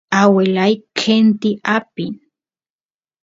aguelay 0.19 0.73
qenti 0.99 1.51
apin 1.75 2.13